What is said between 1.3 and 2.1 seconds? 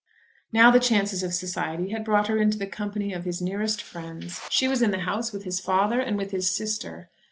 society had